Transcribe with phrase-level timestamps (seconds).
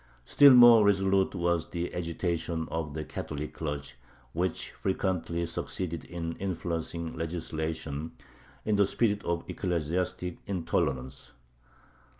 [0.25, 3.93] Still more resolute was the agitation of the Catholic clergy,
[4.33, 8.13] which frequently succeeded in influencing legislation
[8.65, 11.33] in the spirit of ecclesiastic intolerance.